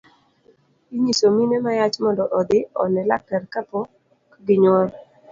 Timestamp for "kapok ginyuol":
3.53-4.89